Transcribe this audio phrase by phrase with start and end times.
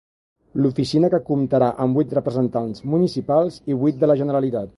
[0.61, 4.69] L'oficina comptarà amb vuit representants municipals i vuit de la Generalitat.